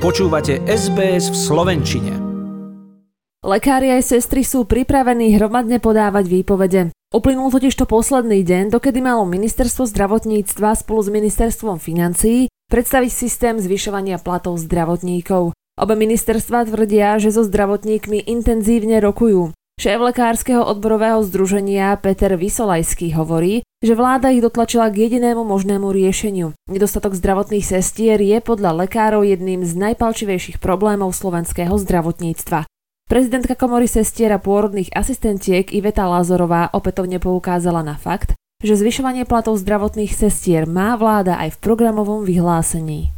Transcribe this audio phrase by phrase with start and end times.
[0.00, 2.16] Počúvate SBS v Slovenčine.
[3.44, 6.80] Lekári aj sestry sú pripravení hromadne podávať výpovede.
[7.12, 13.60] Uplynul totiž to posledný deň, dokedy malo ministerstvo zdravotníctva spolu s ministerstvom financií predstaviť systém
[13.60, 15.52] zvyšovania platov zdravotníkov.
[15.76, 19.52] Obe ministerstva tvrdia, že so zdravotníkmi intenzívne rokujú.
[19.80, 26.52] Šéf lekárskeho odborového združenia Peter Vysolajský hovorí, že vláda ich dotlačila k jedinému možnému riešeniu.
[26.68, 32.68] Nedostatok zdravotných sestier je podľa lekárov jedným z najpalčivejších problémov slovenského zdravotníctva.
[33.08, 39.56] Prezidentka komory sestier a pôrodných asistentiek Iveta Lázorová opätovne poukázala na fakt, že zvyšovanie platov
[39.56, 43.16] zdravotných sestier má vláda aj v programovom vyhlásení.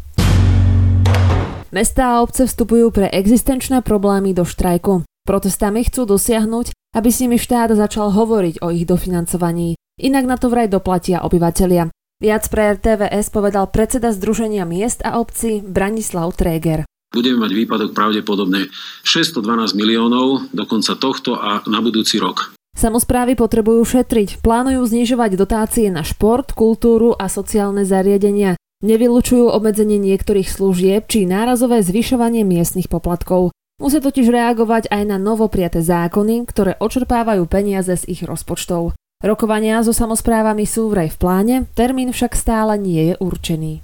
[1.75, 5.03] Mestá a obce vstupujú pre existenčné problémy do štrajku.
[5.23, 9.79] Protestami chcú dosiahnuť, aby s nimi štát začal hovoriť o ich dofinancovaní.
[10.03, 11.95] Inak na to vraj doplatia obyvatelia.
[12.19, 16.83] Viac pre RTVS povedal predseda Združenia miest a obcí Branislav Tréger.
[17.15, 18.67] Budeme mať výpadok pravdepodobne
[19.07, 22.59] 612 miliónov do konca tohto a na budúci rok.
[22.75, 28.59] Samozprávy potrebujú šetriť, plánujú znižovať dotácie na šport, kultúru a sociálne zariadenia.
[28.83, 33.55] Nevylučujú obmedzenie niektorých služieb či nárazové zvyšovanie miestnych poplatkov.
[33.83, 38.95] Musia totiž reagovať aj na novopriate zákony, ktoré očerpávajú peniaze z ich rozpočtov.
[39.19, 43.83] Rokovania so samozprávami sú vraj v pláne, termín však stále nie je určený.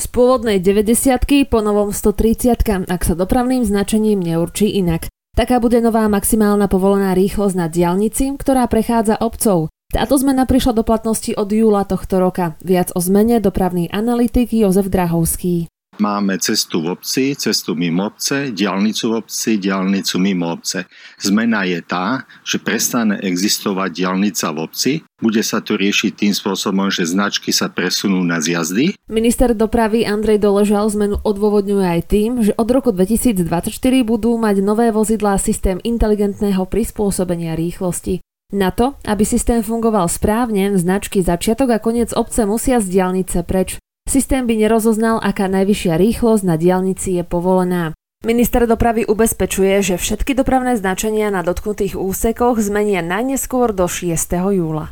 [0.00, 1.20] Z pôvodnej 90
[1.52, 5.12] po novom 130 ak sa dopravným značením neurčí inak.
[5.36, 9.68] Taká bude nová maximálna povolená rýchlosť na diálnici, ktorá prechádza obcov.
[9.92, 12.56] Táto zmena prišla do platnosti od júla tohto roka.
[12.64, 15.68] Viac o zmene dopravný analytik Jozef Drahovský.
[16.00, 20.88] Máme cestu v obci, cestu mimo obce, diálnicu v obci, diálnicu mimo obce.
[21.20, 26.88] Zmena je tá, že prestane existovať diálnica v obci, bude sa to riešiť tým spôsobom,
[26.88, 28.96] že značky sa presunú na zjazdy.
[29.12, 33.68] Minister dopravy Andrej Doležal zmenu odôvodňuje aj tým, že od roku 2024
[34.00, 38.24] budú mať nové vozidlá systém inteligentného prispôsobenia rýchlosti.
[38.50, 43.76] Na to, aby systém fungoval správne, značky začiatok a koniec obce musia z diálnice preč.
[44.10, 47.94] Systém by nerozoznal, aká najvyššia rýchlosť na diálnici je povolená.
[48.26, 54.10] Minister dopravy ubezpečuje, že všetky dopravné značenia na dotknutých úsekoch zmenia najneskôr do 6.
[54.50, 54.90] júla.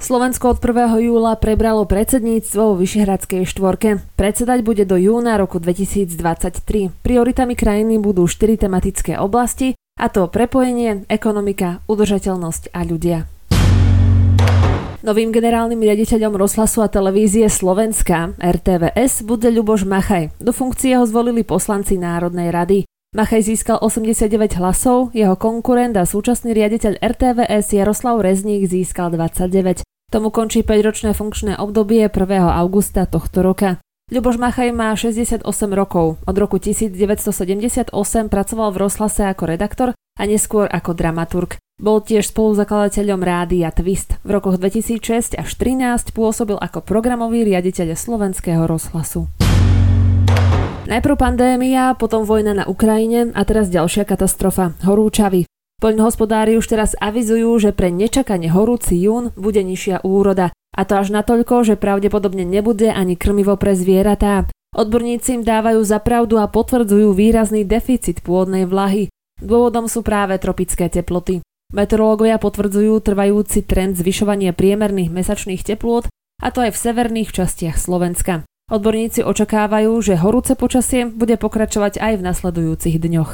[0.00, 1.04] Slovensko od 1.
[1.04, 4.00] júla prebralo predsedníctvo vo Vyšehradskej štvorke.
[4.16, 6.64] Predsedať bude do júna roku 2023.
[7.04, 13.28] Prioritami krajiny budú štyri tematické oblasti, a to prepojenie, ekonomika, udržateľnosť a ľudia.
[15.00, 20.36] Novým generálnym riaditeľom rozhlasu a televízie Slovenska RTVS bude Ľuboš Machaj.
[20.36, 22.84] Do funkcie ho zvolili poslanci Národnej rady.
[23.16, 29.80] Machaj získal 89 hlasov, jeho konkurent a súčasný riaditeľ RTVS Jaroslav Rezník získal 29.
[30.12, 32.12] Tomu končí 5-ročné funkčné obdobie 1.
[32.60, 33.80] augusta tohto roka.
[34.12, 36.20] Ľuboš Machaj má 68 rokov.
[36.28, 37.88] Od roku 1978
[38.28, 41.56] pracoval v rozhlase ako redaktor a neskôr ako dramaturg.
[41.80, 44.20] Bol tiež spoluzakladateľom rádia Twist.
[44.20, 49.32] V rokoch 2006 až 2013 pôsobil ako programový riaditeľ slovenského rozhlasu.
[50.84, 55.48] Najprv pandémia, potom vojna na Ukrajine a teraz ďalšia katastrofa– horúčavy.
[55.80, 60.52] Poľnohospodári už teraz avizujú, že pre nečakane horúci jún bude nižšia úroda.
[60.76, 64.44] A to až natoľko, že pravdepodobne nebude ani krmivo pre zvieratá.
[64.76, 69.08] Odborníci im dávajú za pravdu a potvrdzujú výrazný deficit pôdnej vlahy.
[69.40, 71.40] Dôvodom sú práve tropické teploty.
[71.70, 76.02] Meteorológovia potvrdzujú trvajúci trend zvyšovania priemerných mesačných teplôt,
[76.42, 78.42] a to aj v severných častiach Slovenska.
[78.74, 83.30] Odborníci očakávajú, že horúce počasie bude pokračovať aj v nasledujúcich dňoch.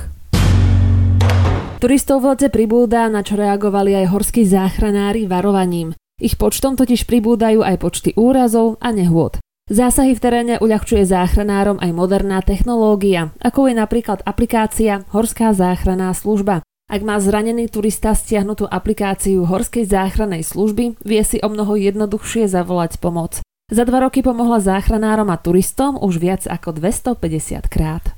[1.81, 5.97] Turistov v lete pribúda, na čo reagovali aj horskí záchranári varovaním.
[6.21, 9.41] Ich počtom totiž pribúdajú aj počty úrazov a nehôd.
[9.73, 16.61] Zásahy v teréne uľahčuje záchranárom aj moderná technológia, ako je napríklad aplikácia Horská záchranná služba.
[16.87, 23.03] Ak má zranený turista stiahnutú aplikáciu Horskej záchrannej služby, vie si o mnoho jednoduchšie zavolať
[23.03, 23.43] pomoc.
[23.67, 28.15] Za dva roky pomohla záchranárom a turistom už viac ako 250 krát.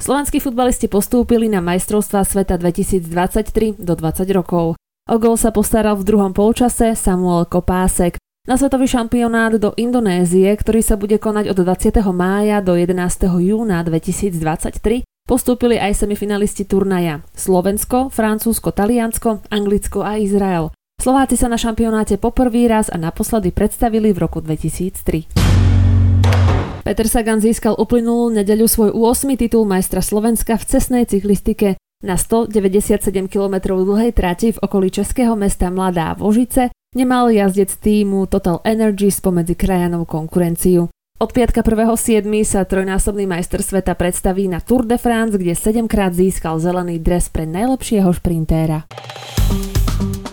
[0.00, 4.80] Slovenskí futbalisti postúpili na majstrovstvá sveta 2023 do 20 rokov.
[5.04, 8.16] O gol sa postaral v druhom polčase Samuel Kopásek.
[8.48, 11.92] Na svetový šampionát do Indonézie, ktorý sa bude konať od 20.
[12.16, 13.28] mája do 11.
[13.36, 20.68] júna 2023, Postúpili aj semifinalisti turnaja Slovensko, Francúzsko, Taliansko, Anglicko a Izrael.
[21.00, 26.84] Slováci sa na šampionáte poprvý raz a naposledy predstavili v roku 2003.
[26.84, 29.32] Peter Sagan získal uplynulú nedeľu svoj 8.
[29.40, 35.72] titul majstra Slovenska v cestnej cyklistike na 197 km dlhej trati v okolí českého mesta
[35.72, 40.92] Mladá Vožice nemal jazdec týmu Total Energy spomedzi krajanov konkurenciu.
[41.22, 42.26] Od piatka 1.7.
[42.42, 47.30] sa trojnásobný majster sveta predstaví na Tour de France, kde 7 krát získal zelený dres
[47.30, 48.90] pre najlepšieho šprintéra.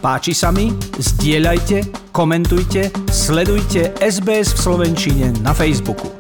[0.02, 0.74] Páči sa mi?
[0.98, 6.19] Zdieľajte, komentujte, sledujte SBS v Slovenčine na Facebooku.